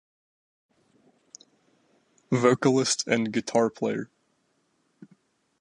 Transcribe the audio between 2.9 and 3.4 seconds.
and